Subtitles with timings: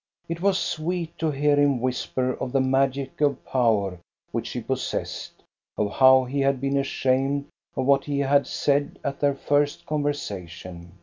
[0.27, 3.99] It was sweet to hear him whisper of the magical power
[4.31, 5.43] which she possessed,
[5.77, 7.45] of how he had been ashamed
[7.77, 10.93] of what he had said at their first conversation.